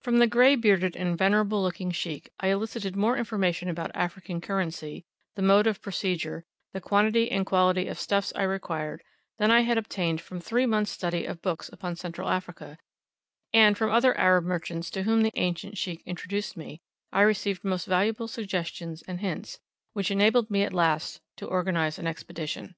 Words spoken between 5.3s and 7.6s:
the mode of procedure, the quantity and